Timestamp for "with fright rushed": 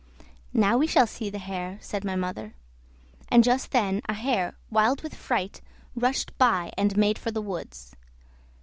5.03-6.35